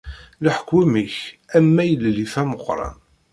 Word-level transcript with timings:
Leḥkwem-ik, 0.43 1.15
am 1.55 1.65
maylellif 1.75 2.33
ameqqran. 2.41 2.95